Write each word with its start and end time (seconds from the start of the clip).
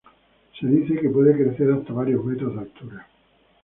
Se 0.59 0.65
dice 0.65 0.95
que 0.99 1.09
puede 1.11 1.35
crecer 1.37 1.69
hasta 1.71 1.93
varios 1.93 2.25
metros 2.25 2.55
de 2.55 2.61
altura. 2.61 3.07